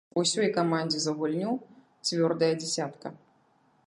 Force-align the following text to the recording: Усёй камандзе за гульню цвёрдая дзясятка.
Усёй 0.19 0.47
камандзе 0.55 1.01
за 1.03 1.13
гульню 1.19 1.51
цвёрдая 2.09 2.51
дзясятка. 2.63 3.07